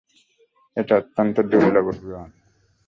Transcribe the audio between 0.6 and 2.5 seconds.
এটা অত্যন্ত দুর্বল অভিমত।